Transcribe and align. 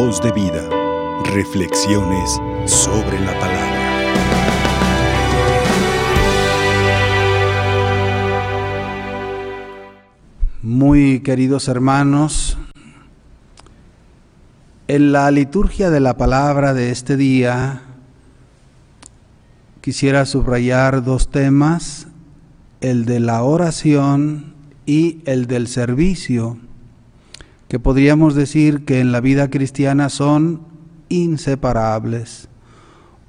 Voz 0.00 0.22
de 0.22 0.30
vida. 0.30 0.62
Reflexiones 1.24 2.40
sobre 2.66 3.18
la 3.18 3.36
palabra. 3.40 3.80
Muy 10.62 11.18
queridos 11.18 11.66
hermanos, 11.66 12.56
en 14.86 15.10
la 15.10 15.32
liturgia 15.32 15.90
de 15.90 15.98
la 15.98 16.16
palabra 16.16 16.74
de 16.74 16.92
este 16.92 17.16
día 17.16 17.82
quisiera 19.80 20.26
subrayar 20.26 21.02
dos 21.02 21.28
temas, 21.28 22.06
el 22.80 23.04
de 23.04 23.18
la 23.18 23.42
oración 23.42 24.54
y 24.86 25.22
el 25.24 25.48
del 25.48 25.66
servicio, 25.66 26.56
que 27.68 27.78
podríamos 27.78 28.34
decir 28.34 28.84
que 28.84 29.00
en 29.00 29.12
la 29.12 29.20
vida 29.20 29.50
cristiana 29.50 30.08
son 30.08 30.62
inseparables. 31.08 32.48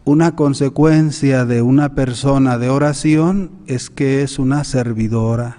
Una 0.06 0.36
consecuencia 0.36 1.46
de 1.46 1.62
una 1.62 1.94
persona 1.94 2.58
de 2.58 2.70
oración 2.70 3.52
es 3.68 3.90
que 3.90 4.24
es 4.24 4.40
una 4.40 4.64
servidora 4.64 5.58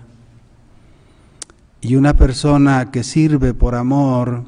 y 1.80 1.96
una 1.96 2.14
persona 2.14 2.90
que 2.90 3.04
sirve 3.04 3.54
por 3.54 3.74
amor, 3.74 4.44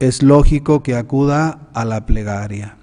es 0.00 0.22
lógico 0.22 0.82
que 0.82 0.96
acuda 0.96 1.60
a 1.72 1.84
la 1.84 2.06
plegaria. 2.06 2.76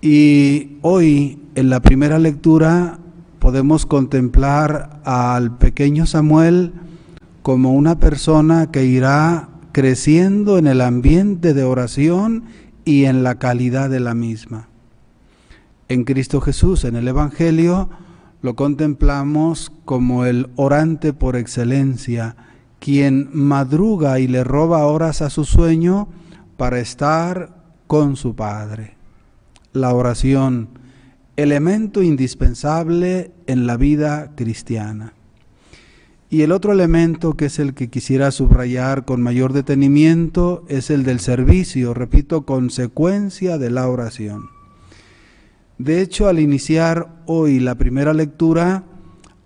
Y 0.00 0.78
hoy, 0.82 1.40
en 1.54 1.70
la 1.70 1.80
primera 1.80 2.18
lectura, 2.18 2.98
podemos 3.38 3.86
contemplar 3.86 5.00
al 5.04 5.56
pequeño 5.58 6.06
Samuel 6.06 6.72
como 7.46 7.74
una 7.74 8.00
persona 8.00 8.72
que 8.72 8.86
irá 8.86 9.50
creciendo 9.70 10.58
en 10.58 10.66
el 10.66 10.80
ambiente 10.80 11.54
de 11.54 11.62
oración 11.62 12.42
y 12.84 13.04
en 13.04 13.22
la 13.22 13.36
calidad 13.36 13.88
de 13.88 14.00
la 14.00 14.16
misma. 14.16 14.68
En 15.88 16.02
Cristo 16.02 16.40
Jesús, 16.40 16.82
en 16.82 16.96
el 16.96 17.06
Evangelio, 17.06 17.88
lo 18.42 18.56
contemplamos 18.56 19.70
como 19.84 20.24
el 20.24 20.48
orante 20.56 21.12
por 21.12 21.36
excelencia, 21.36 22.34
quien 22.80 23.30
madruga 23.32 24.18
y 24.18 24.26
le 24.26 24.42
roba 24.42 24.84
horas 24.84 25.22
a 25.22 25.30
su 25.30 25.44
sueño 25.44 26.08
para 26.56 26.80
estar 26.80 27.62
con 27.86 28.16
su 28.16 28.34
Padre. 28.34 28.96
La 29.72 29.94
oración, 29.94 30.70
elemento 31.36 32.02
indispensable 32.02 33.30
en 33.46 33.68
la 33.68 33.76
vida 33.76 34.32
cristiana. 34.34 35.12
Y 36.28 36.42
el 36.42 36.50
otro 36.50 36.72
elemento 36.72 37.34
que 37.34 37.46
es 37.46 37.58
el 37.58 37.74
que 37.74 37.88
quisiera 37.88 38.30
subrayar 38.32 39.04
con 39.04 39.22
mayor 39.22 39.52
detenimiento 39.52 40.64
es 40.68 40.90
el 40.90 41.04
del 41.04 41.20
servicio, 41.20 41.94
repito, 41.94 42.44
consecuencia 42.44 43.58
de 43.58 43.70
la 43.70 43.88
oración. 43.88 44.50
De 45.78 46.00
hecho, 46.00 46.26
al 46.26 46.40
iniciar 46.40 47.08
hoy 47.26 47.60
la 47.60 47.76
primera 47.76 48.12
lectura, 48.12 48.84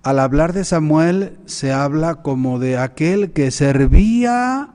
al 0.02 0.18
hablar 0.18 0.54
de 0.54 0.64
Samuel 0.64 1.36
se 1.44 1.72
habla 1.72 2.22
como 2.22 2.58
de 2.58 2.78
aquel 2.78 3.32
que 3.32 3.50
servía 3.50 4.70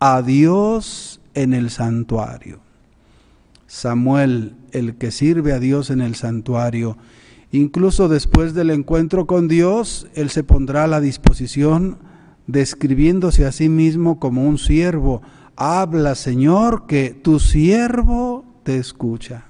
a 0.00 0.22
Dios 0.22 1.20
en 1.34 1.54
el 1.54 1.70
santuario. 1.70 2.58
Samuel, 3.68 4.54
el 4.72 4.96
que 4.96 5.10
sirve 5.10 5.52
a 5.52 5.60
Dios 5.60 5.90
en 5.90 6.00
el 6.00 6.14
santuario. 6.14 6.96
Incluso 7.52 8.08
después 8.08 8.54
del 8.54 8.70
encuentro 8.70 9.26
con 9.26 9.48
Dios, 9.48 10.08
él 10.14 10.30
se 10.30 10.42
pondrá 10.42 10.84
a 10.84 10.88
la 10.88 11.00
disposición 11.00 11.98
describiéndose 12.46 13.46
a 13.46 13.52
sí 13.52 13.68
mismo 13.68 14.18
como 14.18 14.46
un 14.46 14.58
siervo. 14.58 15.22
Habla, 15.56 16.14
Señor, 16.14 16.86
que 16.86 17.10
tu 17.10 17.40
siervo 17.40 18.44
te 18.62 18.78
escucha. 18.78 19.44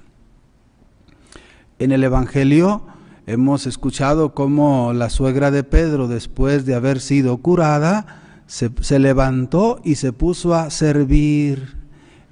En 1.78 1.92
el 1.92 2.05
Evangelio 2.05 2.83
hemos 3.26 3.66
escuchado 3.66 4.34
cómo 4.34 4.92
la 4.92 5.10
suegra 5.10 5.50
de 5.50 5.65
Pedro, 5.65 6.09
después 6.09 6.65
de 6.65 6.75
haber 6.75 7.00
sido 7.00 7.37
curada, 7.38 8.22
se, 8.47 8.98
levantó 8.98 9.81
y 9.84 9.97
se 9.97 10.12
puso 10.12 10.54
a 10.54 10.71
servir 10.71 11.76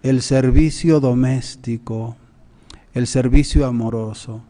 el 0.03 0.23
servicio 0.23 1.01
doméstico, 1.01 2.17
el 2.95 3.07
servicio 3.07 3.67
amoroso. 3.67 4.43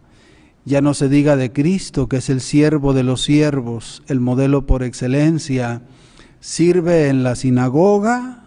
Ya 0.64 0.80
no 0.80 0.94
se 0.94 1.08
diga 1.08 1.36
de 1.36 1.52
Cristo, 1.52 2.08
que 2.08 2.16
es 2.18 2.30
el 2.30 2.40
siervo 2.40 2.94
de 2.94 3.02
los 3.02 3.22
siervos, 3.22 4.02
el 4.06 4.20
modelo 4.20 4.66
por 4.66 4.82
excelencia. 4.82 5.82
Sirve 6.40 7.08
en 7.08 7.22
la 7.22 7.36
sinagoga 7.36 8.44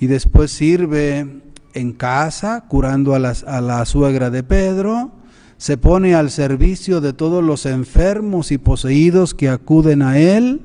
y 0.00 0.06
después 0.06 0.50
sirve 0.50 1.42
en 1.74 1.92
casa, 1.92 2.64
curando 2.68 3.14
a 3.14 3.18
la, 3.18 3.34
a 3.46 3.60
la 3.60 3.84
suegra 3.84 4.30
de 4.30 4.42
Pedro 4.42 5.12
se 5.58 5.76
pone 5.76 6.14
al 6.14 6.30
servicio 6.30 7.00
de 7.00 7.12
todos 7.12 7.42
los 7.42 7.66
enfermos 7.66 8.52
y 8.52 8.58
poseídos 8.58 9.34
que 9.34 9.48
acuden 9.48 10.02
a 10.02 10.18
Él. 10.18 10.62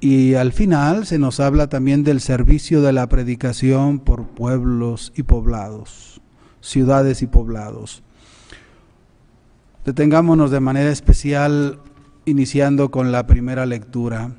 Y 0.00 0.34
al 0.34 0.52
final 0.52 1.04
se 1.04 1.18
nos 1.18 1.40
habla 1.40 1.68
también 1.68 2.04
del 2.04 2.20
servicio 2.20 2.80
de 2.82 2.92
la 2.92 3.08
predicación 3.08 3.98
por 3.98 4.28
pueblos 4.28 5.12
y 5.16 5.24
poblados, 5.24 6.20
ciudades 6.60 7.22
y 7.22 7.26
poblados. 7.26 8.04
Detengámonos 9.86 10.50
de 10.50 10.58
manera 10.58 10.90
especial 10.90 11.78
iniciando 12.24 12.90
con 12.90 13.12
la 13.12 13.28
primera 13.28 13.66
lectura. 13.66 14.32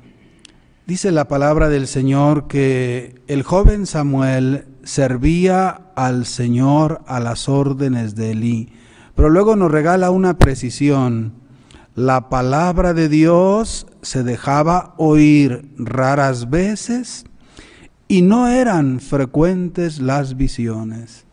Dice 0.86 1.10
la 1.10 1.26
palabra 1.26 1.70
del 1.70 1.86
Señor 1.86 2.48
que 2.48 3.22
el 3.28 3.42
joven 3.44 3.86
Samuel 3.86 4.66
servía 4.82 5.68
al 5.96 6.26
Señor 6.26 7.00
a 7.06 7.18
las 7.18 7.48
órdenes 7.48 8.14
de 8.14 8.32
Elí, 8.32 8.72
pero 9.14 9.30
luego 9.30 9.56
nos 9.56 9.70
regala 9.70 10.10
una 10.10 10.36
precisión. 10.36 11.32
La 11.94 12.28
palabra 12.28 12.92
de 12.92 13.08
Dios 13.08 13.86
se 14.02 14.24
dejaba 14.24 14.92
oír 14.98 15.66
raras 15.78 16.50
veces 16.50 17.24
y 18.06 18.20
no 18.20 18.48
eran 18.48 19.00
frecuentes 19.00 19.98
las 19.98 20.36
visiones. 20.36 21.24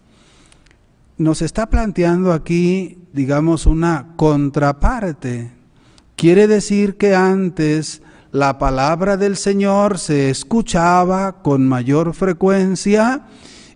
Nos 1.18 1.42
está 1.42 1.70
planteando 1.70 2.34
aquí, 2.34 2.98
digamos, 3.14 3.66
una 3.66 4.14
contraparte. 4.18 5.52
Quiere 6.18 6.48
decir 6.48 6.98
que 6.98 7.16
antes 7.16 8.02
la 8.32 8.58
palabra 8.58 9.16
del 9.16 9.38
Señor 9.38 9.98
se 9.98 10.30
escuchaba 10.30 11.42
con 11.42 11.68
mayor 11.68 12.14
frecuencia 12.14 13.28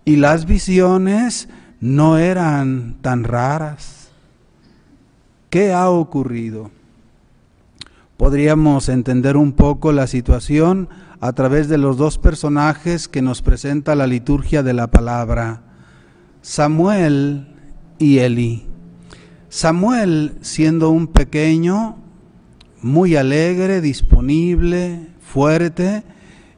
y 0.04 0.16
las 0.16 0.44
visiones 0.44 1.48
no 1.80 2.18
eran 2.18 2.98
tan 3.00 3.24
raras. 3.24 4.10
¿Qué 5.48 5.72
ha 5.72 5.88
ocurrido? 5.88 6.70
Podríamos 8.18 8.90
entender 8.90 9.38
un 9.38 9.52
poco 9.52 9.92
la 9.92 10.06
situación 10.06 10.90
a 11.20 11.32
través 11.32 11.68
de 11.68 11.78
los 11.78 11.96
dos 11.96 12.18
personajes 12.18 13.08
que 13.08 13.22
nos 13.22 13.40
presenta 13.40 13.94
la 13.94 14.06
liturgia 14.06 14.62
de 14.62 14.74
la 14.74 14.88
palabra, 14.88 15.62
Samuel 16.42 17.46
y 17.98 18.18
Eli. 18.18 18.66
Samuel, 19.48 20.34
siendo 20.40 20.90
un 20.90 21.08
pequeño, 21.08 21.96
muy 22.82 23.16
alegre, 23.16 23.80
disponible, 23.80 25.08
fuerte, 25.20 26.02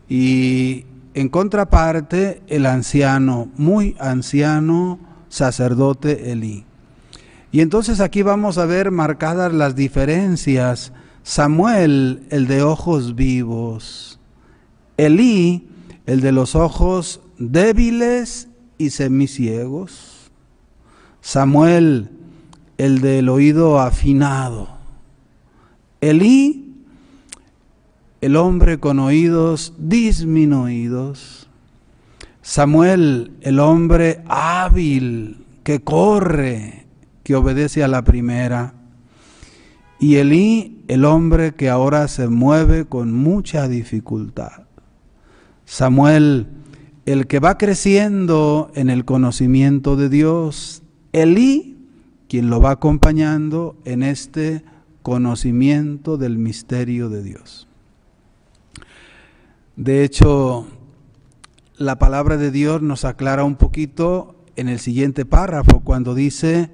y 0.08 0.84
en 1.14 1.28
contraparte 1.28 2.42
el 2.48 2.66
anciano, 2.66 3.48
muy 3.56 3.96
anciano, 3.98 4.98
sacerdote 5.28 6.32
Elí. 6.32 6.64
Y 7.50 7.60
entonces 7.60 8.00
aquí 8.00 8.22
vamos 8.22 8.58
a 8.58 8.66
ver 8.66 8.90
marcadas 8.90 9.52
las 9.52 9.74
diferencias. 9.74 10.92
Samuel, 11.22 12.26
el 12.30 12.46
de 12.46 12.62
ojos 12.62 13.14
vivos. 13.14 14.20
Elí, 14.96 15.68
el 16.06 16.20
de 16.20 16.32
los 16.32 16.54
ojos 16.54 17.20
débiles 17.38 18.48
y 18.82 18.90
semiciegos. 18.90 20.30
Samuel, 21.20 22.10
el 22.78 23.00
del 23.00 23.28
oído 23.28 23.78
afinado. 23.80 24.68
Elí, 26.00 26.74
el 28.20 28.36
hombre 28.36 28.78
con 28.78 28.98
oídos 28.98 29.74
disminuidos. 29.78 31.48
Samuel, 32.42 33.32
el 33.40 33.60
hombre 33.60 34.22
hábil, 34.26 35.44
que 35.62 35.82
corre, 35.82 36.86
que 37.22 37.36
obedece 37.36 37.84
a 37.84 37.88
la 37.88 38.02
primera. 38.02 38.74
Y 40.00 40.16
Elí, 40.16 40.82
el 40.88 41.04
hombre 41.04 41.54
que 41.54 41.70
ahora 41.70 42.08
se 42.08 42.26
mueve 42.26 42.84
con 42.86 43.12
mucha 43.12 43.68
dificultad. 43.68 44.64
Samuel, 45.64 46.48
el 47.06 47.26
que 47.26 47.40
va 47.40 47.58
creciendo 47.58 48.70
en 48.74 48.90
el 48.90 49.04
conocimiento 49.04 49.96
de 49.96 50.08
Dios. 50.08 50.82
Elí, 51.12 51.76
quien 52.28 52.48
lo 52.48 52.60
va 52.60 52.70
acompañando 52.70 53.76
en 53.84 54.02
este 54.02 54.64
conocimiento 55.02 56.16
del 56.16 56.38
misterio 56.38 57.08
de 57.08 57.22
Dios. 57.22 57.66
De 59.76 60.04
hecho, 60.04 60.66
la 61.76 61.98
palabra 61.98 62.36
de 62.36 62.50
Dios 62.50 62.82
nos 62.82 63.04
aclara 63.04 63.44
un 63.44 63.56
poquito 63.56 64.36
en 64.54 64.68
el 64.68 64.78
siguiente 64.78 65.24
párrafo, 65.24 65.80
cuando 65.80 66.14
dice, 66.14 66.70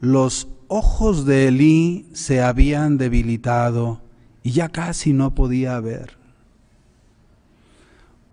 los 0.00 0.48
ojos 0.68 1.26
de 1.26 1.48
Elí 1.48 2.06
se 2.12 2.40
habían 2.40 2.98
debilitado 2.98 4.00
y 4.42 4.52
ya 4.52 4.68
casi 4.68 5.12
no 5.12 5.34
podía 5.34 5.78
ver. 5.80 6.16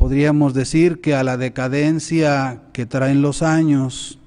Podríamos 0.03 0.53
decir 0.53 1.00
que 1.00 1.15
a 1.15 1.23
la 1.23 1.38
decadencia 1.38 2.63
que 2.73 2.85
traen 2.85 3.21
los 3.21 3.41
años 3.41 4.19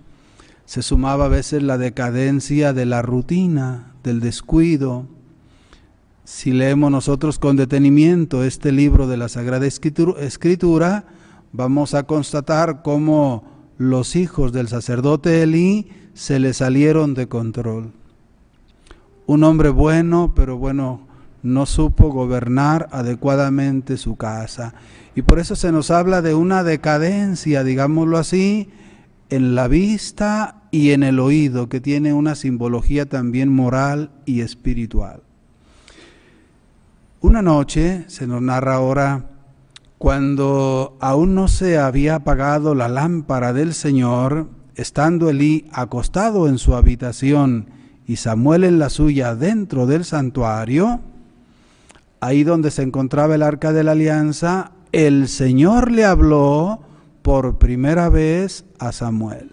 se 0.65 0.81
sumaba 0.81 1.27
a 1.27 1.29
veces 1.29 1.63
la 1.63 1.77
decadencia 1.77 2.73
de 2.73 2.87
la 2.87 3.03
rutina, 3.03 3.93
del 4.03 4.21
descuido. 4.21 5.05
Si 6.25 6.53
leemos 6.53 6.91
nosotros 6.91 7.39
con 7.39 7.57
detenimiento 7.57 8.43
este 8.43 8.73
libro 8.73 9.07
de 9.07 9.19
la 9.19 9.29
Sagrada 9.29 9.67
Escritura, 9.67 11.05
vamos 11.53 11.93
a 11.93 12.05
constatar 12.05 12.81
cómo 12.81 13.45
los 13.77 14.17
hijos 14.17 14.55
del 14.55 14.69
sacerdote 14.69 15.43
Elí 15.43 15.91
se 16.15 16.41
le 16.41 16.55
salieron 16.55 17.13
de 17.13 17.29
control. 17.29 17.93
Un 19.27 19.45
hombre 19.45 19.69
bueno, 19.69 20.33
pero 20.35 20.57
bueno, 20.57 21.07
no 21.43 21.67
supo 21.67 22.11
gobernar 22.11 22.89
adecuadamente 22.93 23.97
su 23.97 24.17
casa. 24.17 24.75
Y 25.15 25.23
por 25.23 25.39
eso 25.39 25.57
se 25.57 25.73
nos 25.73 25.91
habla 25.91 26.23
de 26.23 26.35
una 26.35 26.63
decadencia, 26.63 27.65
digámoslo 27.65 28.19
así, 28.19 28.69
en 29.31 29.55
la 29.55 29.69
vista 29.69 30.63
y 30.71 30.91
en 30.91 31.03
el 31.03 31.19
oído, 31.21 31.69
que 31.69 31.81
tiene 31.81 32.13
una 32.13 32.35
simbología 32.35 33.07
también 33.07 33.53
moral 33.53 34.11
y 34.25 34.41
espiritual. 34.41 35.23
Una 37.21 37.43
noche, 37.43 38.05
se 38.09 38.27
nos 38.27 38.43
narra 38.43 38.75
ahora, 38.75 39.25
cuando 39.99 40.97
aún 41.01 41.35
no 41.35 41.49
se 41.49 41.79
había 41.79 42.17
apagado 42.17 42.75
la 42.75 42.89
lámpara 42.89 43.53
del 43.53 43.73
Señor, 43.73 44.49
estando 44.75 45.31
Elí 45.31 45.67
acostado 45.73 46.49
en 46.49 46.59
su 46.59 46.75
habitación 46.75 47.71
y 48.07 48.17
Samuel 48.17 48.65
en 48.65 48.79
la 48.79 48.91
suya 48.91 49.35
dentro 49.35 49.87
del 49.87 50.05
santuario, 50.05 51.01
ahí 52.21 52.45
donde 52.45 52.71
se 52.71 52.83
encontraba 52.83 53.35
el 53.35 53.43
arca 53.43 53.73
de 53.73 53.85
la 53.85 53.93
alianza, 53.93 54.73
el 54.93 55.29
Señor 55.29 55.91
le 55.93 56.05
habló 56.05 56.81
por 57.23 57.59
primera 57.59 58.09
vez 58.09 58.65
a 58.79 58.93
Samuel. 58.93 59.53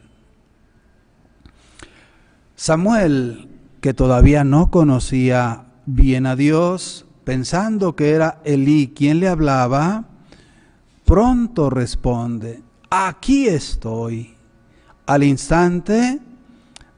Samuel, 2.56 3.50
que 3.82 3.94
todavía 3.94 4.44
no 4.44 4.72
conocía 4.72 5.66
bien 5.86 6.26
a 6.26 6.36
Dios, 6.36 7.06
pensando 7.24 7.96
que 7.96 8.12
era 8.12 8.40
Elí 8.46 8.94
quien 8.96 9.20
le 9.20 9.28
hablaba, 9.28 10.06
pronto 11.04 11.70
responde, 11.70 12.62
aquí 12.90 13.48
estoy. 13.48 14.36
Al 15.06 15.24
instante 15.24 16.22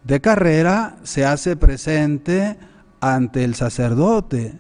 de 0.04 0.22
carrera 0.22 0.98
se 1.04 1.26
hace 1.26 1.56
presente 1.56 2.58
ante 3.00 3.44
el 3.44 3.56
sacerdote 3.56 4.60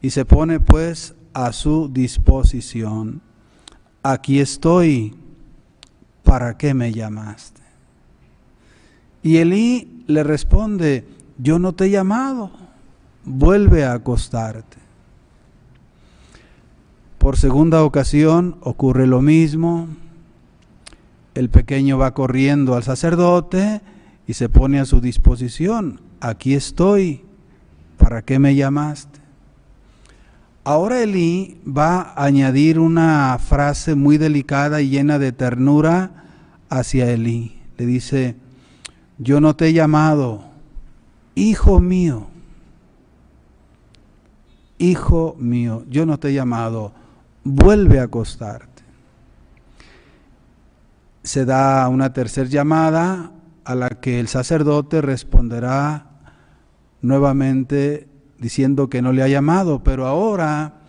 y 0.00 0.10
se 0.10 0.24
pone 0.24 0.60
pues 0.60 1.14
a 1.32 1.52
su 1.52 1.88
disposición. 1.88 3.20
Aquí 4.02 4.40
estoy, 4.40 5.14
¿para 6.22 6.56
qué 6.56 6.74
me 6.74 6.92
llamaste? 6.92 7.62
Y 9.22 9.38
Elí 9.38 10.04
le 10.06 10.22
responde, 10.22 11.06
yo 11.38 11.58
no 11.58 11.72
te 11.74 11.86
he 11.86 11.90
llamado, 11.90 12.50
vuelve 13.24 13.84
a 13.84 13.94
acostarte. 13.94 14.78
Por 17.18 17.36
segunda 17.36 17.82
ocasión 17.82 18.56
ocurre 18.60 19.06
lo 19.06 19.20
mismo, 19.20 19.88
el 21.34 21.50
pequeño 21.50 21.98
va 21.98 22.14
corriendo 22.14 22.74
al 22.74 22.84
sacerdote 22.84 23.80
y 24.26 24.34
se 24.34 24.48
pone 24.48 24.80
a 24.80 24.84
su 24.84 25.00
disposición, 25.00 26.00
aquí 26.20 26.54
estoy, 26.54 27.22
¿para 27.96 28.22
qué 28.22 28.38
me 28.38 28.54
llamaste? 28.54 29.17
Ahora 30.68 31.00
Elí 31.00 31.62
va 31.66 32.02
a 32.02 32.26
añadir 32.26 32.78
una 32.78 33.38
frase 33.38 33.94
muy 33.94 34.18
delicada 34.18 34.82
y 34.82 34.90
llena 34.90 35.18
de 35.18 35.32
ternura 35.32 36.10
hacia 36.68 37.10
Elí. 37.10 37.58
Le 37.78 37.86
dice, 37.86 38.36
yo 39.16 39.40
no 39.40 39.56
te 39.56 39.68
he 39.68 39.72
llamado, 39.72 40.44
hijo 41.34 41.80
mío, 41.80 42.26
hijo 44.76 45.36
mío, 45.38 45.86
yo 45.88 46.04
no 46.04 46.18
te 46.18 46.28
he 46.28 46.34
llamado, 46.34 46.92
vuelve 47.44 47.98
a 47.98 48.02
acostarte. 48.02 48.82
Se 51.22 51.46
da 51.46 51.88
una 51.88 52.12
tercera 52.12 52.46
llamada 52.46 53.30
a 53.64 53.74
la 53.74 53.88
que 53.88 54.20
el 54.20 54.28
sacerdote 54.28 55.00
responderá 55.00 56.10
nuevamente 57.00 58.07
diciendo 58.38 58.88
que 58.88 59.02
no 59.02 59.12
le 59.12 59.22
ha 59.22 59.28
llamado, 59.28 59.82
pero 59.82 60.06
ahora 60.06 60.82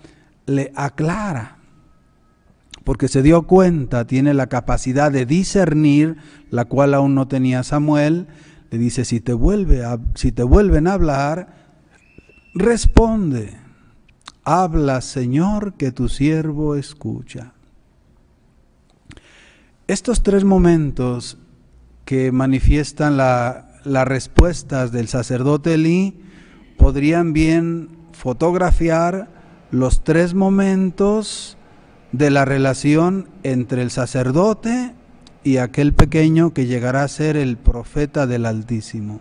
le 0.45 0.71
aclara, 0.75 1.57
porque 2.83 3.07
se 3.07 3.21
dio 3.21 3.43
cuenta, 3.43 4.05
tiene 4.05 4.33
la 4.33 4.47
capacidad 4.47 5.11
de 5.11 5.25
discernir, 5.25 6.17
la 6.49 6.65
cual 6.65 6.93
aún 6.93 7.15
no 7.15 7.27
tenía 7.27 7.63
Samuel, 7.63 8.27
le 8.71 8.77
dice, 8.77 9.05
si 9.05 9.19
te, 9.19 9.33
vuelve 9.33 9.83
si 10.15 10.31
te 10.31 10.43
vuelven 10.43 10.87
a 10.87 10.93
hablar, 10.93 11.55
responde, 12.53 13.57
habla 14.43 15.01
Señor 15.01 15.73
que 15.73 15.91
tu 15.91 16.09
siervo 16.09 16.75
escucha. 16.75 17.53
Estos 19.87 20.21
tres 20.21 20.43
momentos 20.43 21.39
que 22.05 22.31
manifiestan 22.31 23.17
las 23.17 24.07
respuestas 24.07 24.91
del 24.91 25.07
sacerdote 25.07 25.75
Elí, 25.75 26.21
podrían 26.79 27.33
bien 27.33 27.89
fotografiar 28.13 29.27
los 29.69 30.03
tres 30.03 30.33
momentos 30.33 31.57
de 32.11 32.31
la 32.31 32.45
relación 32.45 33.27
entre 33.43 33.83
el 33.83 33.91
sacerdote 33.91 34.95
y 35.43 35.57
aquel 35.57 35.93
pequeño 35.93 36.53
que 36.53 36.65
llegará 36.65 37.03
a 37.03 37.07
ser 37.07 37.37
el 37.37 37.57
profeta 37.57 38.25
del 38.25 38.45
Altísimo. 38.47 39.19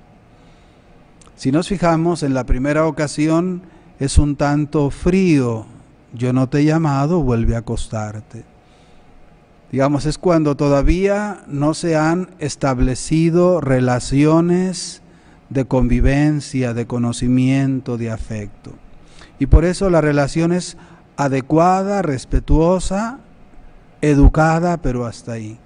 Si 1.37 1.52
nos 1.52 1.69
fijamos, 1.69 2.22
en 2.22 2.32
la 2.32 2.44
primera 2.44 2.87
ocasión 2.87 3.62
es 3.99 4.19
un 4.19 4.37
tanto 4.37 4.90
frío, 4.90 5.66
yo 6.14 6.32
no 6.32 6.49
te 6.49 6.61
he 6.61 6.64
llamado, 6.64 7.22
vuelve 7.22 7.56
a 7.56 7.58
acostarte. 7.58 8.44
Digamos, 9.70 10.06
es 10.06 10.16
cuando 10.16 10.56
todavía 10.56 11.42
no 11.49 11.75
se 11.75 11.97
han 11.97 12.30
establecido 12.38 13.61
relaciones 13.61 15.02
de 15.50 15.64
convivencia, 15.64 16.75
de 16.75 16.87
conocimiento, 16.87 17.97
de 17.97 18.11
afecto. 18.11 18.73
Y 19.38 19.47
por 19.47 19.64
eso 19.64 19.88
la 19.90 20.00
relación 20.00 20.52
es 20.52 20.76
adecuada, 21.17 22.02
respetuosa, 22.02 23.19
educada, 24.00 24.76
pero 24.78 25.07
hasta 25.07 25.33
ahí. 25.33 25.59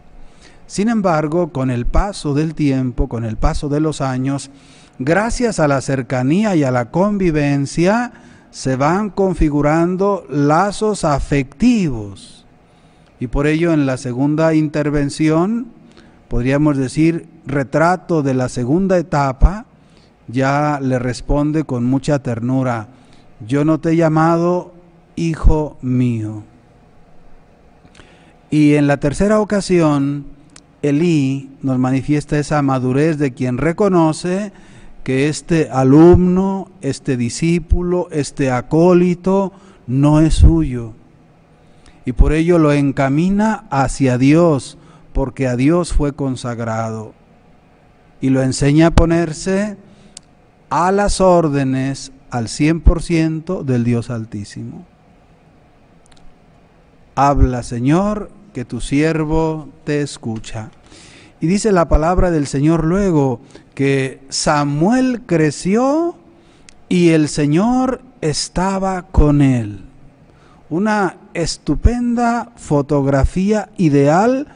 Sin 0.66 0.88
embargo, 0.88 1.52
con 1.52 1.70
el 1.70 1.84
paso 1.84 2.32
del 2.32 2.54
tiempo, 2.54 3.08
con 3.08 3.24
el 3.24 3.36
paso 3.36 3.68
de 3.68 3.80
los 3.80 4.00
años, 4.00 4.50
gracias 4.98 5.60
a 5.60 5.68
la 5.68 5.80
cercanía 5.80 6.56
y 6.56 6.64
a 6.64 6.70
la 6.70 6.90
convivencia, 6.90 8.12
se 8.50 8.76
van 8.76 9.10
configurando 9.10 10.26
lazos 10.30 11.04
afectivos. 11.04 12.46
Y 13.20 13.26
por 13.26 13.46
ello 13.46 13.72
en 13.72 13.86
la 13.86 13.96
segunda 13.96 14.54
intervención, 14.54 15.68
podríamos 16.28 16.76
decir, 16.76 17.28
retrato 17.46 18.22
de 18.22 18.34
la 18.34 18.48
segunda 18.48 18.98
etapa, 18.98 19.66
ya 20.28 20.78
le 20.80 20.98
responde 20.98 21.64
con 21.64 21.84
mucha 21.84 22.20
ternura, 22.20 22.88
yo 23.46 23.64
no 23.64 23.80
te 23.80 23.90
he 23.90 23.96
llamado 23.96 24.72
hijo 25.16 25.76
mío. 25.82 26.44
Y 28.50 28.74
en 28.74 28.86
la 28.86 28.98
tercera 28.98 29.40
ocasión, 29.40 30.26
Elí 30.82 31.50
nos 31.62 31.78
manifiesta 31.78 32.38
esa 32.38 32.60
madurez 32.60 33.18
de 33.18 33.32
quien 33.32 33.56
reconoce 33.56 34.52
que 35.04 35.28
este 35.28 35.70
alumno, 35.70 36.70
este 36.80 37.16
discípulo, 37.16 38.08
este 38.10 38.50
acólito 38.50 39.52
no 39.86 40.20
es 40.20 40.34
suyo. 40.34 40.92
Y 42.04 42.12
por 42.12 42.32
ello 42.32 42.58
lo 42.58 42.72
encamina 42.72 43.64
hacia 43.70 44.18
Dios, 44.18 44.76
porque 45.12 45.46
a 45.46 45.56
Dios 45.56 45.92
fue 45.92 46.12
consagrado. 46.12 47.14
Y 48.20 48.30
lo 48.30 48.42
enseña 48.42 48.88
a 48.88 48.90
ponerse 48.90 49.76
a 50.72 50.90
las 50.90 51.20
órdenes 51.20 52.12
al 52.30 52.46
100% 52.46 53.62
del 53.62 53.84
Dios 53.84 54.08
Altísimo. 54.08 54.86
Habla, 57.14 57.62
Señor, 57.62 58.30
que 58.54 58.64
tu 58.64 58.80
siervo 58.80 59.68
te 59.84 60.00
escucha. 60.00 60.70
Y 61.42 61.46
dice 61.46 61.72
la 61.72 61.88
palabra 61.88 62.30
del 62.30 62.46
Señor 62.46 62.84
luego 62.84 63.42
que 63.74 64.22
Samuel 64.30 65.20
creció 65.26 66.16
y 66.88 67.10
el 67.10 67.28
Señor 67.28 68.00
estaba 68.22 69.02
con 69.02 69.42
él. 69.42 69.84
Una 70.70 71.18
estupenda 71.34 72.50
fotografía 72.56 73.68
ideal 73.76 74.48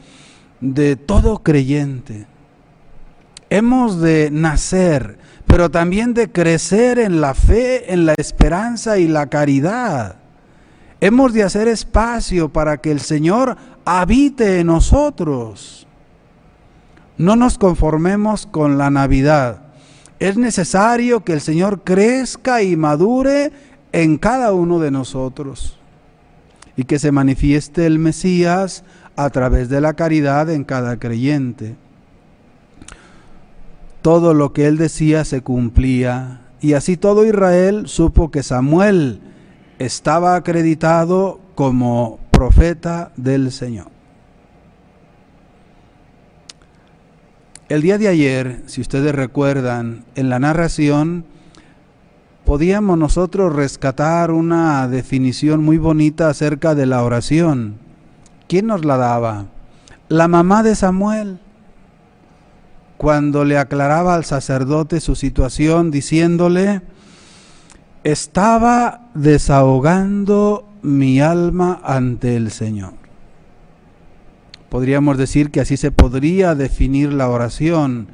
de 0.61 0.95
todo 0.95 1.43
creyente. 1.43 2.25
Hemos 3.51 4.01
de 4.01 4.31
nacer, 4.31 5.19
pero 5.47 5.71
también 5.71 6.13
de 6.13 6.31
crecer 6.31 6.99
en 6.99 7.21
la 7.21 7.33
fe, 7.33 7.93
en 7.93 8.05
la 8.05 8.13
esperanza 8.17 8.99
y 8.99 9.07
la 9.07 9.27
caridad. 9.27 10.17
Hemos 10.99 11.33
de 11.33 11.43
hacer 11.43 11.67
espacio 11.67 12.49
para 12.49 12.77
que 12.77 12.91
el 12.91 12.99
Señor 12.99 13.57
habite 13.85 14.59
en 14.59 14.67
nosotros. 14.67 15.87
No 17.17 17.35
nos 17.35 17.57
conformemos 17.57 18.45
con 18.45 18.77
la 18.77 18.89
Navidad. 18.89 19.61
Es 20.19 20.37
necesario 20.37 21.23
que 21.23 21.33
el 21.33 21.41
Señor 21.41 21.83
crezca 21.83 22.61
y 22.61 22.75
madure 22.75 23.51
en 23.91 24.17
cada 24.17 24.53
uno 24.53 24.79
de 24.79 24.91
nosotros 24.91 25.77
y 26.75 26.83
que 26.83 26.99
se 26.99 27.11
manifieste 27.11 27.85
el 27.85 27.99
Mesías 27.99 28.83
a 29.15 29.29
través 29.29 29.69
de 29.69 29.81
la 29.81 29.93
caridad 29.93 30.49
en 30.49 30.63
cada 30.63 30.97
creyente. 30.97 31.75
Todo 34.07 34.33
lo 34.33 34.53
que 34.53 34.67
él 34.67 34.77
decía 34.77 35.25
se 35.25 35.41
cumplía 35.41 36.39
y 36.61 36.75
así 36.75 36.95
todo 36.95 37.25
Israel 37.25 37.89
supo 37.89 38.31
que 38.31 38.41
Samuel 38.41 39.19
estaba 39.79 40.37
acreditado 40.37 41.41
como 41.55 42.17
profeta 42.31 43.11
del 43.17 43.51
Señor. 43.51 43.87
El 47.67 47.81
día 47.81 47.97
de 47.97 48.07
ayer, 48.07 48.61
si 48.67 48.79
ustedes 48.79 49.13
recuerdan, 49.13 50.05
en 50.15 50.29
la 50.29 50.39
narración 50.39 51.25
podíamos 52.45 52.97
nosotros 52.97 53.53
rescatar 53.53 54.31
una 54.31 54.87
definición 54.87 55.65
muy 55.65 55.79
bonita 55.79 56.29
acerca 56.29 56.75
de 56.75 56.85
la 56.85 57.03
oración. 57.03 57.75
¿Quién 58.47 58.67
nos 58.67 58.85
la 58.85 58.95
daba? 58.95 59.47
La 60.07 60.29
mamá 60.29 60.63
de 60.63 60.75
Samuel, 60.75 61.41
cuando 62.97 63.45
le 63.45 63.57
aclaraba 63.57 64.15
al 64.15 64.25
sacerdote 64.25 64.99
su 64.99 65.15
situación 65.15 65.91
diciéndole, 65.91 66.81
estaba 68.03 69.09
desahogando 69.13 70.67
mi 70.81 71.19
alma 71.19 71.79
ante 71.83 72.35
el 72.35 72.51
Señor. 72.51 72.93
Podríamos 74.69 75.17
decir 75.17 75.51
que 75.51 75.61
así 75.61 75.77
se 75.77 75.91
podría 75.91 76.55
definir 76.55 77.13
la 77.13 77.29
oración, 77.29 78.07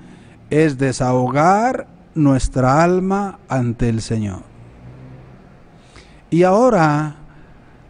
es 0.49 0.77
desahogar 0.77 1.87
nuestra 2.13 2.83
alma 2.83 3.39
ante 3.49 3.89
el 3.89 4.01
Señor. 4.01 4.43
Y 6.29 6.43
ahora 6.43 7.15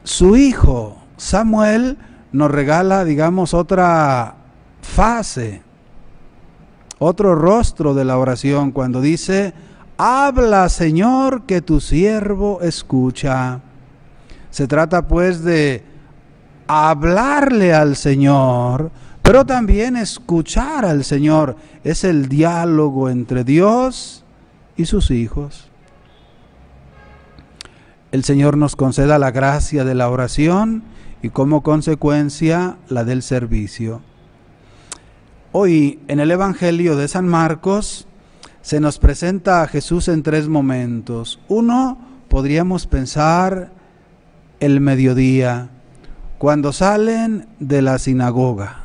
su 0.04 0.36
hijo 0.36 0.98
Samuel 1.18 1.98
nos 2.32 2.52
regala, 2.52 3.06
digamos, 3.06 3.54
otra 3.54 4.36
fase, 4.82 5.62
otro 7.00 7.36
rostro 7.36 7.94
de 7.94 8.06
la 8.06 8.18
oración 8.18 8.72
cuando 8.72 9.02
dice, 9.02 9.54
habla 9.98 10.70
Señor 10.70 11.44
que 11.44 11.62
tu 11.62 11.80
siervo 11.80 12.62
escucha. 12.62 13.62
Se 14.50 14.68
trata 14.68 15.08
pues 15.08 15.44
de 15.44 15.84
hablarle 16.68 17.74
al 17.74 17.96
Señor, 17.96 18.92
pero 19.22 19.46
también 19.46 19.96
escuchar 19.96 20.86
al 20.86 21.04
Señor. 21.04 21.56
Es 21.84 22.04
el 22.04 22.30
diálogo 22.30 23.10
entre 23.10 23.44
Dios 23.44 24.24
y 24.78 24.86
sus 24.86 25.12
hijos. 25.12 25.70
El 28.12 28.24
Señor 28.24 28.58
nos 28.58 28.76
conceda 28.76 29.18
la 29.18 29.32
gracia 29.32 29.84
de 29.84 29.96
la 29.96 30.10
oración 30.10 30.84
y 31.24 31.30
como 31.30 31.64
consecuencia 31.64 32.78
la 32.88 33.04
del 33.04 33.24
servicio. 33.24 34.02
Hoy 35.54 36.00
en 36.08 36.20
el 36.20 36.32
Evangelio 36.32 36.98
de 36.98 37.08
San 37.08 37.28
Marcos 37.28 38.08
se 38.62 38.80
nos 38.80 38.98
presenta 38.98 39.62
a 39.62 39.68
Jesús 39.68 40.08
en 40.08 40.24
tres 40.24 40.48
momentos. 40.48 41.40
Uno, 41.48 42.00
podríamos 42.28 42.88
pensar 42.88 43.72
el 44.60 44.82
mediodía, 44.82 45.70
cuando 46.38 46.74
salen 46.74 47.48
de 47.60 47.82
la 47.82 48.00
sinagoga 48.00 48.84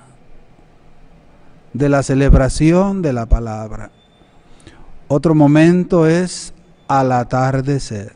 de 1.73 1.89
la 1.89 2.03
celebración 2.03 3.03
de 3.03 3.13
la 3.13 3.27
palabra. 3.27 3.91
Otro 5.07 5.35
momento 5.35 6.07
es 6.07 6.53
al 6.87 7.13
atardecer. 7.13 8.13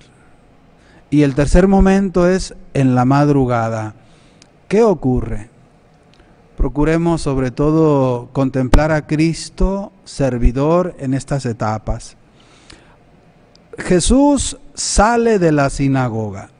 Y 1.11 1.23
el 1.23 1.35
tercer 1.35 1.69
momento 1.69 2.29
es 2.29 2.55
en 2.75 2.95
la 2.95 3.05
madrugada. 3.05 3.95
¿Qué 4.69 4.83
ocurre? 4.83 5.52
Procuremos 6.63 7.21
sobre 7.21 7.51
todo 7.51 8.29
contemplar 8.33 8.93
a 8.93 9.05
Cristo, 9.09 9.91
servidor, 10.05 10.95
en 11.01 11.13
estas 11.13 11.45
etapas. 11.45 12.17
Jesús 13.79 14.59
sale 14.73 15.41
de 15.41 15.51
la 15.51 15.71
sinagoga. 15.71 16.51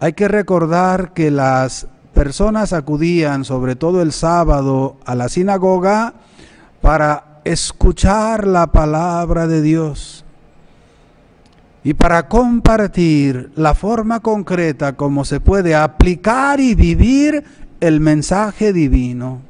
Hay 0.00 0.14
que 0.14 0.26
recordar 0.28 1.12
que 1.12 1.30
las 1.30 1.86
personas 2.14 2.72
acudían, 2.72 3.44
sobre 3.44 3.76
todo 3.76 4.00
el 4.00 4.12
sábado, 4.12 4.96
a 5.04 5.14
la 5.14 5.28
sinagoga 5.28 6.14
para 6.80 7.42
escuchar 7.44 8.46
la 8.46 8.68
palabra 8.68 9.46
de 9.46 9.60
Dios 9.60 10.24
y 11.84 11.92
para 11.92 12.26
compartir 12.26 13.52
la 13.54 13.74
forma 13.74 14.20
concreta 14.20 14.94
como 14.94 15.26
se 15.26 15.40
puede 15.40 15.74
aplicar 15.74 16.58
y 16.58 16.74
vivir 16.74 17.65
el 17.80 18.00
mensaje 18.00 18.72
divino. 18.72 19.40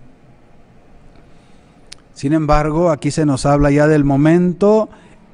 Sin 2.15 2.33
embargo, 2.33 2.91
aquí 2.91 3.11
se 3.11 3.27
nos 3.27 3.47
habla 3.47 3.71
ya 3.71 3.87
del 3.87 4.05
momento 4.05 4.89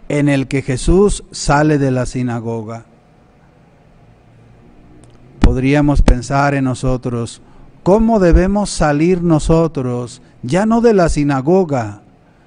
en 0.08 0.28
el 0.28 0.49
que 0.49 0.62
Jesús 0.62 1.25
sale 1.30 1.78
de 1.78 1.90
la 1.90 2.06
sinagoga 2.06 2.87
podríamos 5.52 6.00
pensar 6.00 6.54
en 6.54 6.64
nosotros, 6.64 7.42
¿cómo 7.82 8.20
debemos 8.20 8.70
salir 8.70 9.22
nosotros, 9.22 10.22
ya 10.42 10.64
no 10.64 10.80
de 10.80 10.94
la 10.94 11.11
sinagoga, 11.11 12.00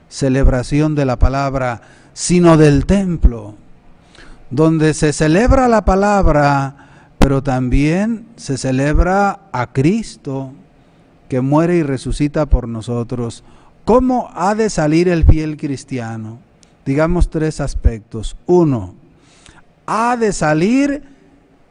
celebración 0.10 0.96
de 0.96 1.06
la 1.06 1.20
palabra, 1.20 1.82
sino 2.14 2.58
del 2.58 2.88
templo, 2.88 3.54
donde 4.50 4.96
se 4.96 5.14
celebra 5.14 5.68
la 5.68 5.86
palabra, 5.86 6.85
pero 7.26 7.42
también 7.42 8.28
se 8.36 8.56
celebra 8.56 9.40
a 9.52 9.74
Cristo, 9.74 10.52
que 11.28 11.42
muere 11.42 11.78
y 11.78 11.82
resucita 11.82 12.46
por 12.46 12.68
nosotros. 12.68 13.44
¿Cómo 13.84 14.30
ha 14.36 14.54
de 14.54 14.70
salir 14.70 15.10
el 15.10 15.26
fiel 15.26 15.58
cristiano? 15.58 16.38
Digamos 16.86 17.32
tres 17.32 17.62
aspectos. 17.62 18.38
Uno, 18.46 18.94
ha 19.88 20.16
de 20.18 20.32
salir 20.34 21.02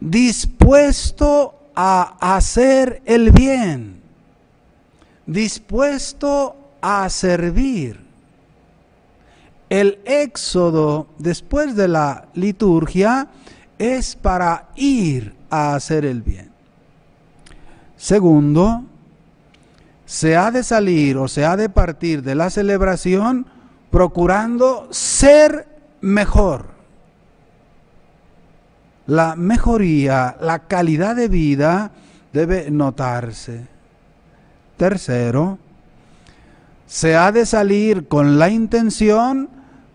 dispuesto 0.01 1.55
a 1.77 2.17
hacer 2.35 3.01
el 3.05 3.31
bien, 3.31 4.01
dispuesto 5.25 6.57
a 6.81 7.09
servir. 7.09 8.01
El 9.71 10.01
éxodo 10.05 11.07
después 11.21 11.77
de 11.77 11.87
la 11.87 12.27
liturgia 12.35 13.29
es 13.79 14.17
para 14.17 14.69
ir 14.75 15.44
a 15.55 15.75
hacer 15.75 16.05
el 16.05 16.23
bien. 16.23 16.51
Segundo, 17.97 18.85
se 20.05 20.37
ha 20.37 20.51
de 20.51 20.63
salir 20.63 21.17
o 21.17 21.29
se 21.29 21.45
ha 21.45 21.57
de 21.57 21.69
partir 21.69 22.23
de 22.23 22.35
la 22.35 22.51
celebración 22.51 23.47
procurando 23.91 24.89
ser 24.91 25.67
mejor 26.01 26.75
la 29.07 29.37
mejoría, 29.37 30.37
la 30.41 30.61
calidad 30.61 31.17
de 31.17 31.29
vida 31.29 31.91
debe 32.33 32.71
notarse. 32.71 33.67
Tercero, 34.77 35.59
se 36.87 37.17
ha 37.17 37.31
de 37.33 37.47
salir 37.47 38.09
con 38.09 38.39
la 38.39 38.49
intención 38.49 39.49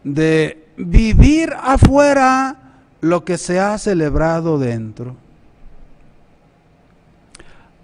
de 0.03 0.69
vivir 0.77 1.53
afuera 1.59 2.55
lo 3.01 3.25
que 3.25 3.37
se 3.37 3.59
ha 3.59 3.77
celebrado 3.77 4.59
dentro. 4.59 5.15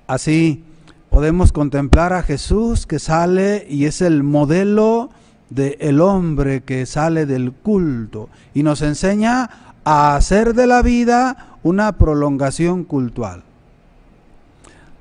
Así 0.08 0.64
podemos 1.10 1.52
contemplar 1.52 2.14
a 2.14 2.24
Jesús 2.24 2.86
que 2.86 3.00
sale 3.00 3.66
y 3.70 3.86
es 3.86 4.02
el 4.02 4.24
modelo 4.24 5.10
del 5.50 5.78
el 5.80 6.02
hombre 6.02 6.64
que 6.64 6.86
sale 6.86 7.26
del 7.26 7.52
culto 7.52 8.30
y 8.54 8.64
nos 8.64 8.82
enseña 8.82 9.50
a 9.84 10.16
hacer 10.16 10.54
de 10.54 10.68
la 10.68 10.82
vida 10.82 11.58
una 11.64 11.94
prolongación 11.94 12.84
cultural. 12.84 13.44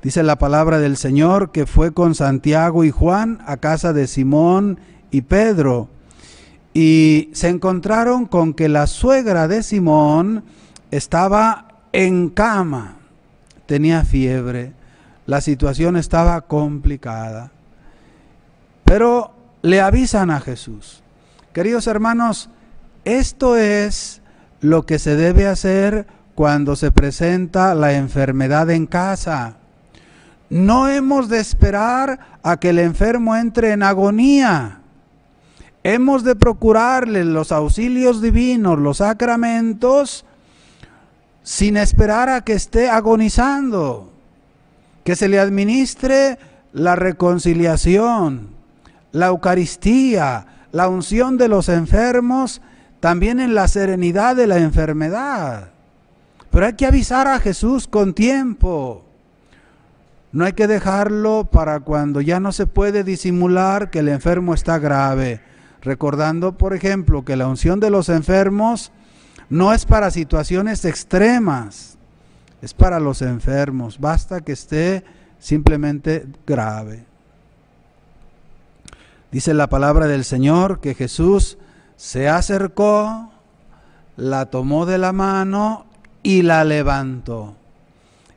Dice 0.02 0.22
la 0.22 0.36
palabra 0.36 0.78
del 0.78 0.96
Señor 0.96 1.50
que 1.50 1.66
fue 1.66 1.92
con 1.92 2.14
Santiago 2.14 2.84
y 2.84 2.90
Juan 2.90 3.42
a 3.46 3.56
casa 3.56 3.92
de 3.92 4.06
Simón 4.06 4.78
y 5.10 5.22
Pedro 5.22 5.88
y 6.74 7.30
se 7.32 7.48
encontraron 7.48 8.26
con 8.26 8.52
que 8.52 8.68
la 8.68 8.86
suegra 8.86 9.48
de 9.48 9.62
Simón 9.62 10.44
estaba 10.90 11.68
en 11.92 12.28
cama, 12.30 12.96
tenía 13.66 14.04
fiebre, 14.04 14.72
la 15.26 15.40
situación 15.40 15.96
estaba 15.96 16.40
complicada. 16.42 17.50
Pero 18.84 19.32
le 19.62 19.80
avisan 19.80 20.30
a 20.30 20.40
Jesús. 20.40 21.02
Queridos 21.52 21.86
hermanos, 21.86 22.50
esto 23.04 23.56
es 23.56 24.22
lo 24.60 24.84
que 24.84 24.98
se 24.98 25.16
debe 25.16 25.46
hacer 25.46 26.06
cuando 26.34 26.76
se 26.76 26.90
presenta 26.90 27.74
la 27.74 27.92
enfermedad 27.94 28.70
en 28.70 28.86
casa. 28.86 29.56
No 30.50 30.88
hemos 30.88 31.28
de 31.28 31.38
esperar 31.40 32.38
a 32.42 32.58
que 32.58 32.70
el 32.70 32.78
enfermo 32.78 33.36
entre 33.36 33.72
en 33.72 33.82
agonía. 33.82 34.80
Hemos 35.82 36.24
de 36.24 36.34
procurarle 36.34 37.24
los 37.24 37.52
auxilios 37.52 38.22
divinos, 38.22 38.78
los 38.78 38.98
sacramentos, 38.98 40.24
sin 41.42 41.76
esperar 41.76 42.28
a 42.30 42.42
que 42.42 42.54
esté 42.54 42.88
agonizando. 42.88 44.13
Que 45.04 45.16
se 45.16 45.28
le 45.28 45.38
administre 45.38 46.38
la 46.72 46.96
reconciliación, 46.96 48.48
la 49.12 49.26
Eucaristía, 49.26 50.46
la 50.72 50.88
unción 50.88 51.36
de 51.38 51.48
los 51.48 51.68
enfermos, 51.68 52.62
también 53.00 53.38
en 53.38 53.54
la 53.54 53.68
serenidad 53.68 54.34
de 54.34 54.46
la 54.46 54.58
enfermedad. 54.58 55.68
Pero 56.50 56.66
hay 56.66 56.72
que 56.72 56.86
avisar 56.86 57.28
a 57.28 57.38
Jesús 57.38 57.86
con 57.86 58.14
tiempo. 58.14 59.04
No 60.32 60.44
hay 60.44 60.54
que 60.54 60.66
dejarlo 60.66 61.48
para 61.52 61.80
cuando 61.80 62.20
ya 62.20 62.40
no 62.40 62.50
se 62.50 62.66
puede 62.66 63.04
disimular 63.04 63.90
que 63.90 64.00
el 64.00 64.08
enfermo 64.08 64.54
está 64.54 64.78
grave 64.78 65.40
recordando, 65.84 66.56
por 66.56 66.74
ejemplo, 66.74 67.24
que 67.24 67.36
la 67.36 67.46
unción 67.46 67.78
de 67.78 67.90
los 67.90 68.08
enfermos 68.08 68.90
no 69.48 69.72
es 69.72 69.84
para 69.84 70.10
situaciones 70.10 70.84
extremas, 70.84 71.98
es 72.64 72.72
para 72.72 72.98
los 72.98 73.20
enfermos, 73.20 74.00
basta 74.00 74.40
que 74.40 74.52
esté 74.52 75.04
simplemente 75.38 76.26
grave. 76.46 77.04
Dice 79.30 79.52
la 79.52 79.66
palabra 79.66 80.06
del 80.06 80.24
Señor 80.24 80.80
que 80.80 80.94
Jesús 80.94 81.58
se 81.96 82.26
acercó, 82.26 83.30
la 84.16 84.46
tomó 84.46 84.86
de 84.86 84.96
la 84.96 85.12
mano 85.12 85.84
y 86.22 86.40
la 86.40 86.64
levantó. 86.64 87.54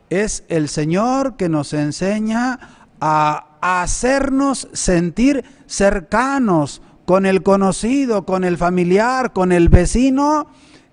Es 0.09 0.43
el 0.49 0.67
Señor 0.67 1.37
que 1.37 1.47
nos 1.47 1.71
enseña 1.71 2.59
a 2.99 3.45
hacernos 3.61 4.67
sentir 4.73 5.45
cercanos, 5.67 6.81
con 7.05 7.25
el 7.25 7.43
conocido, 7.43 8.25
con 8.25 8.43
el 8.43 8.57
familiar, 8.57 9.31
con 9.31 9.53
el 9.53 9.69
vecino 9.69 10.47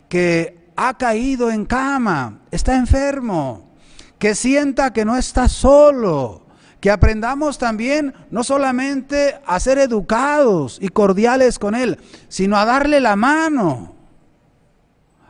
que 0.08 0.63
ha 0.76 0.96
caído 0.98 1.50
en 1.50 1.64
cama, 1.64 2.40
está 2.50 2.76
enfermo, 2.76 3.74
que 4.18 4.34
sienta 4.34 4.92
que 4.92 5.04
no 5.04 5.16
está 5.16 5.48
solo, 5.48 6.46
que 6.80 6.90
aprendamos 6.90 7.58
también 7.58 8.14
no 8.30 8.44
solamente 8.44 9.36
a 9.46 9.58
ser 9.60 9.78
educados 9.78 10.78
y 10.80 10.88
cordiales 10.88 11.58
con 11.58 11.74
él, 11.74 11.98
sino 12.28 12.56
a 12.56 12.64
darle 12.64 13.00
la 13.00 13.16
mano, 13.16 13.94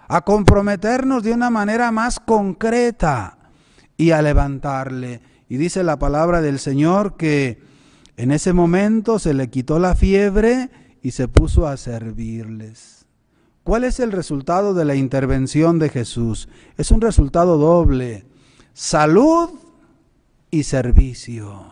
a 0.08 0.22
comprometernos 0.22 1.22
de 1.22 1.32
una 1.32 1.50
manera 1.50 1.90
más 1.92 2.20
concreta 2.20 3.38
y 3.96 4.10
a 4.10 4.22
levantarle. 4.22 5.20
Y 5.48 5.56
dice 5.56 5.84
la 5.84 5.98
palabra 5.98 6.40
del 6.40 6.58
Señor 6.58 7.16
que 7.16 7.62
en 8.16 8.30
ese 8.30 8.52
momento 8.52 9.18
se 9.18 9.34
le 9.34 9.50
quitó 9.50 9.78
la 9.78 9.94
fiebre 9.94 10.70
y 11.02 11.12
se 11.12 11.28
puso 11.28 11.66
a 11.66 11.76
servirles. 11.76 12.93
¿Cuál 13.64 13.84
es 13.84 13.98
el 13.98 14.12
resultado 14.12 14.74
de 14.74 14.84
la 14.84 14.94
intervención 14.94 15.78
de 15.78 15.88
Jesús? 15.88 16.48
Es 16.76 16.90
un 16.90 17.00
resultado 17.00 17.56
doble, 17.56 18.26
salud 18.74 19.48
y 20.50 20.64
servicio. 20.64 21.64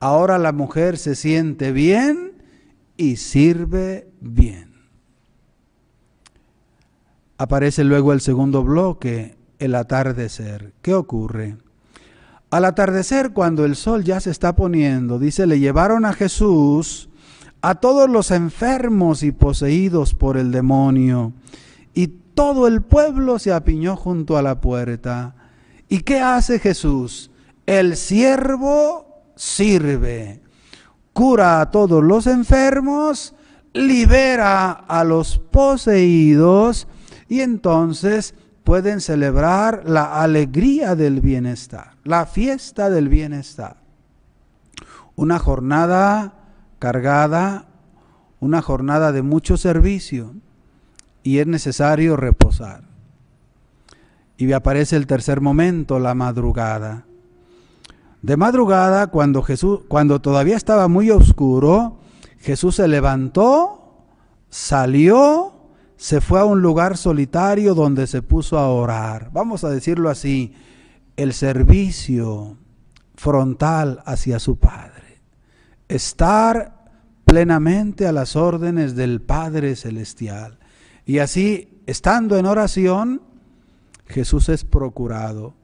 Ahora 0.00 0.38
la 0.38 0.52
mujer 0.52 0.96
se 0.96 1.14
siente 1.14 1.70
bien 1.70 2.32
y 2.96 3.16
sirve 3.16 4.08
bien. 4.20 4.74
Aparece 7.36 7.84
luego 7.84 8.14
el 8.14 8.22
segundo 8.22 8.64
bloque, 8.64 9.36
el 9.58 9.74
atardecer. 9.74 10.72
¿Qué 10.80 10.94
ocurre? 10.94 11.58
Al 12.48 12.64
atardecer, 12.64 13.32
cuando 13.32 13.66
el 13.66 13.76
sol 13.76 14.02
ya 14.02 14.20
se 14.20 14.30
está 14.30 14.56
poniendo, 14.56 15.18
dice, 15.18 15.46
le 15.46 15.60
llevaron 15.60 16.06
a 16.06 16.14
Jesús 16.14 17.10
a 17.62 17.76
todos 17.76 18.08
los 18.08 18.30
enfermos 18.30 19.22
y 19.22 19.32
poseídos 19.32 20.14
por 20.14 20.36
el 20.36 20.52
demonio, 20.52 21.32
y 21.94 22.08
todo 22.08 22.66
el 22.66 22.82
pueblo 22.82 23.38
se 23.38 23.52
apiñó 23.52 23.96
junto 23.96 24.36
a 24.36 24.42
la 24.42 24.60
puerta. 24.60 25.34
¿Y 25.88 26.00
qué 26.00 26.20
hace 26.20 26.58
Jesús? 26.58 27.30
El 27.64 27.96
siervo 27.96 29.22
sirve, 29.34 30.42
cura 31.12 31.60
a 31.60 31.70
todos 31.70 32.04
los 32.04 32.26
enfermos, 32.26 33.34
libera 33.72 34.70
a 34.72 35.04
los 35.04 35.38
poseídos, 35.38 36.88
y 37.28 37.40
entonces 37.40 38.34
pueden 38.64 39.00
celebrar 39.00 39.82
la 39.86 40.22
alegría 40.22 40.94
del 40.94 41.20
bienestar, 41.20 41.96
la 42.04 42.26
fiesta 42.26 42.90
del 42.90 43.08
bienestar. 43.08 43.76
Una 45.14 45.38
jornada 45.38 46.34
cargada, 46.78 47.66
una 48.40 48.62
jornada 48.62 49.12
de 49.12 49.22
mucho 49.22 49.56
servicio 49.56 50.34
y 51.22 51.38
es 51.38 51.46
necesario 51.46 52.16
reposar. 52.16 52.84
Y 54.36 54.52
aparece 54.52 54.96
el 54.96 55.06
tercer 55.06 55.40
momento, 55.40 55.98
la 55.98 56.14
madrugada. 56.14 57.06
De 58.22 58.36
madrugada, 58.36 59.08
cuando 59.08 59.42
Jesús, 59.42 59.80
cuando 59.88 60.20
todavía 60.20 60.56
estaba 60.56 60.88
muy 60.88 61.10
oscuro, 61.10 61.98
Jesús 62.38 62.76
se 62.76 62.88
levantó, 62.88 64.04
salió 64.50 65.56
se 65.96 66.20
fue 66.20 66.40
a 66.40 66.44
un 66.44 66.60
lugar 66.60 66.96
solitario 66.96 67.74
donde 67.74 68.06
se 68.06 68.22
puso 68.22 68.58
a 68.58 68.68
orar. 68.68 69.30
Vamos 69.32 69.64
a 69.64 69.70
decirlo 69.70 70.10
así, 70.10 70.54
el 71.16 71.32
servicio 71.32 72.56
frontal 73.14 74.02
hacia 74.04 74.38
su 74.38 74.56
Padre. 74.56 74.95
Estar 75.88 76.76
plenamente 77.24 78.06
a 78.06 78.12
las 78.12 78.36
órdenes 78.36 78.94
del 78.96 79.20
Padre 79.20 79.76
Celestial. 79.76 80.58
Y 81.04 81.18
así, 81.18 81.80
estando 81.86 82.38
en 82.38 82.46
oración, 82.46 83.22
Jesús 84.06 84.48
es 84.48 84.64
procurado. 84.64 85.54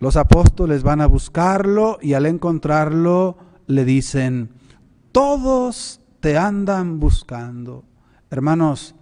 Los 0.00 0.16
apóstoles 0.16 0.82
van 0.82 1.00
a 1.00 1.06
buscarlo 1.06 1.98
y 2.00 2.14
al 2.14 2.26
encontrarlo 2.26 3.36
le 3.66 3.84
dicen, 3.84 4.50
todos 5.12 6.00
te 6.20 6.36
andan 6.36 7.00
buscando. 7.00 7.84
Hermanos, 8.30 8.94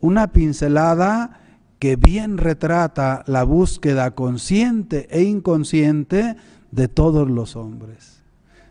una 0.00 0.32
pincelada 0.32 1.40
que 1.78 1.96
bien 1.96 2.38
retrata 2.38 3.24
la 3.26 3.44
búsqueda 3.44 4.12
consciente 4.12 5.06
e 5.10 5.22
inconsciente 5.22 6.36
de 6.70 6.88
todos 6.88 7.28
los 7.28 7.56
hombres. 7.56 8.17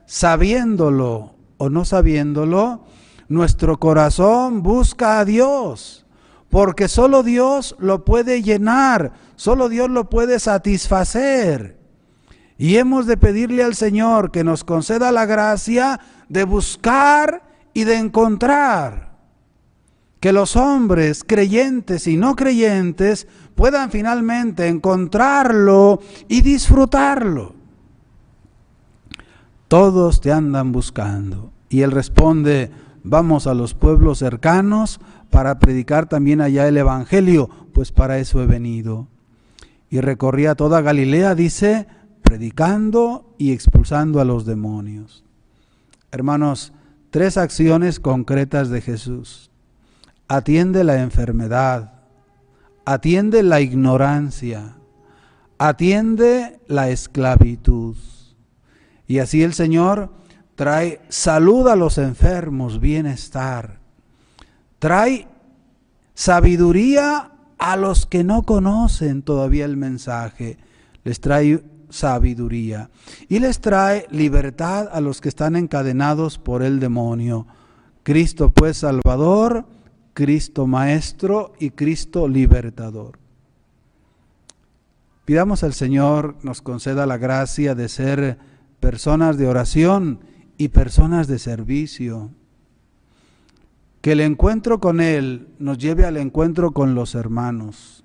Sabiéndolo 0.07 1.35
o 1.57 1.69
no 1.69 1.83
sabiéndolo, 1.83 2.85
nuestro 3.27 3.77
corazón 3.77 4.63
busca 4.63 5.19
a 5.19 5.25
Dios, 5.25 6.05
porque 6.49 6.87
solo 6.87 7.23
Dios 7.23 7.75
lo 7.77 8.05
puede 8.05 8.41
llenar, 8.41 9.11
solo 9.35 9.67
Dios 9.67 9.89
lo 9.89 10.09
puede 10.09 10.39
satisfacer. 10.39 11.77
Y 12.57 12.77
hemos 12.77 13.05
de 13.05 13.17
pedirle 13.17 13.63
al 13.63 13.75
Señor 13.75 14.31
que 14.31 14.45
nos 14.45 14.63
conceda 14.63 15.11
la 15.11 15.25
gracia 15.25 15.99
de 16.29 16.45
buscar 16.45 17.43
y 17.73 17.83
de 17.83 17.97
encontrar 17.97 19.11
que 20.21 20.31
los 20.31 20.55
hombres 20.55 21.25
creyentes 21.27 22.07
y 22.07 22.15
no 22.15 22.37
creyentes 22.37 23.27
puedan 23.55 23.91
finalmente 23.91 24.69
encontrarlo 24.69 25.99
y 26.29 26.41
disfrutarlo. 26.41 27.56
Todos 29.67 30.21
te 30.21 30.31
andan 30.31 30.71
buscando. 30.71 31.51
Y 31.69 31.81
él 31.81 31.91
responde, 31.91 32.71
vamos 33.03 33.47
a 33.47 33.53
los 33.53 33.73
pueblos 33.73 34.19
cercanos 34.19 34.99
para 35.29 35.59
predicar 35.59 36.07
también 36.07 36.41
allá 36.41 36.67
el 36.67 36.77
Evangelio, 36.77 37.49
pues 37.73 37.91
para 37.91 38.17
eso 38.19 38.41
he 38.41 38.45
venido. 38.45 39.07
Y 39.89 39.99
recorría 40.01 40.55
toda 40.55 40.81
Galilea, 40.81 41.35
dice, 41.35 41.87
predicando 42.21 43.33
y 43.37 43.51
expulsando 43.51 44.19
a 44.19 44.25
los 44.25 44.45
demonios. 44.45 45.23
Hermanos, 46.11 46.73
tres 47.09 47.37
acciones 47.37 47.99
concretas 47.99 48.69
de 48.69 48.81
Jesús 48.81 49.51
atiende 50.27 50.83
la 50.83 51.01
enfermedad, 51.01 51.93
atiende 52.85 53.43
la 53.43 53.61
ignorancia, 53.61 54.75
atiende 55.57 56.59
la 56.67 56.89
esclavitud. 56.89 57.95
Y 59.07 59.19
así 59.19 59.43
el 59.43 59.53
Señor 59.53 60.11
trae 60.55 61.01
salud 61.09 61.67
a 61.67 61.75
los 61.75 61.97
enfermos, 61.97 62.79
bienestar. 62.79 63.79
Trae 64.79 65.27
sabiduría 66.13 67.31
a 67.57 67.75
los 67.77 68.05
que 68.05 68.23
no 68.23 68.43
conocen 68.43 69.21
todavía 69.21 69.65
el 69.65 69.77
mensaje. 69.77 70.57
les 71.03 71.21
trae 71.21 71.63
sabiduría 71.89 72.89
y 73.29 73.39
les 73.39 73.61
trae 73.61 74.07
libertad 74.11 74.89
a 74.91 74.99
los 74.99 75.21
que 75.21 75.29
están 75.29 75.55
encadenados 75.55 76.37
por 76.37 76.63
el 76.63 76.79
demonio. 76.79 77.47
Cristo 78.03 78.49
pues 78.49 78.77
Salvador, 78.77 79.65
Cristo 80.13 80.67
Maestro 80.67 81.53
y 81.59 81.69
Cristo 81.71 82.27
Libertador. 82.27 83.19
Pidamos 85.23 85.63
al 85.63 85.73
Señor 85.73 86.37
nos 86.41 86.61
conceda 86.61 87.05
la 87.05 87.17
gracia 87.17 87.75
de 87.75 87.89
ser 87.89 88.37
personas 88.79 89.37
de 89.37 89.47
oración 89.47 90.19
y 90.57 90.69
personas 90.69 91.27
de 91.27 91.39
servicio. 91.39 92.31
Que 94.01 94.13
el 94.13 94.21
encuentro 94.21 94.79
con 94.79 95.01
Él 95.01 95.47
nos 95.59 95.77
lleve 95.77 96.05
al 96.05 96.17
encuentro 96.17 96.71
con 96.71 96.95
los 96.95 97.15
hermanos. 97.15 98.03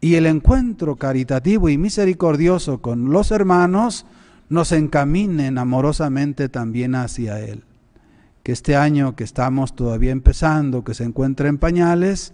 Y 0.00 0.14
el 0.14 0.26
encuentro 0.26 0.96
caritativo 0.96 1.68
y 1.68 1.78
misericordioso 1.78 2.80
con 2.80 3.10
los 3.10 3.30
hermanos 3.30 4.06
nos 4.48 4.72
encaminen 4.72 5.58
amorosamente 5.58 6.48
también 6.48 6.94
hacia 6.94 7.40
Él. 7.40 7.64
Que 8.42 8.52
este 8.52 8.76
año 8.76 9.14
que 9.14 9.24
estamos 9.24 9.76
todavía 9.76 10.10
empezando, 10.10 10.84
que 10.84 10.94
se 10.94 11.04
encuentra 11.04 11.48
en 11.48 11.58
pañales, 11.58 12.32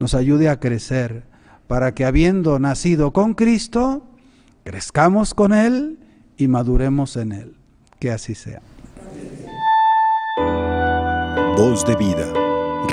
nos 0.00 0.14
ayude 0.14 0.48
a 0.48 0.58
crecer, 0.58 1.24
para 1.68 1.94
que 1.94 2.04
habiendo 2.04 2.58
nacido 2.58 3.12
con 3.12 3.34
Cristo, 3.34 4.06
crezcamos 4.64 5.32
con 5.34 5.52
Él 5.52 5.98
y 6.36 6.48
maduremos 6.48 7.16
en 7.16 7.32
Él. 7.32 7.56
Que 7.98 8.10
así 8.10 8.34
sea. 8.34 8.60
Voz 11.56 11.84
de 11.86 11.96
vida. 11.96 12.32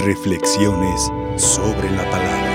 Reflexiones 0.06 1.12
sobre 1.38 1.90
la 1.92 2.10
palabra. 2.10 2.51